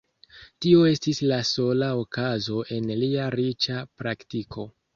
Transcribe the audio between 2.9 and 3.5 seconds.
lia